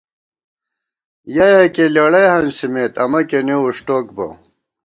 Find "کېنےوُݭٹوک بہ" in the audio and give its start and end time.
3.29-4.27